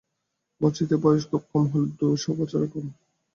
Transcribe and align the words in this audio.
মসজিদের 0.61 0.99
বয়স 1.03 1.23
খুব 1.29 1.43
কম 1.51 1.65
হলেও 1.67 1.93
দু, 1.97 2.07
শ 2.17 2.25
বছরের 2.39 2.69
কম 2.73 2.85
হবে 2.85 2.87
না। 2.87 2.91